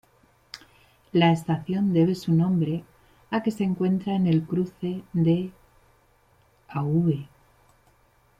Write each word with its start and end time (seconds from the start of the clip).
La 1.11 1.31
estación 1.31 1.93
debe 1.93 2.15
su 2.15 2.33
nombre 2.33 2.83
a 3.29 3.43
que 3.43 3.51
se 3.51 3.63
encuentra 3.63 4.15
en 4.15 4.25
el 4.25 4.41
cruce 4.41 5.03
de 5.13 5.51
"Av. 6.67 7.27